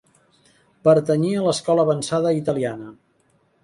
Pertanyia 0.89 1.43
a 1.43 1.45
l'escola 1.51 1.87
avançada 1.89 2.35
italiana. 2.43 2.95